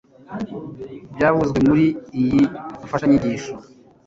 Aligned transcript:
byavuzwe 1.15 1.59
muri 1.67 1.85
iyi 2.19 2.41
mfashanyigisho 2.85 3.53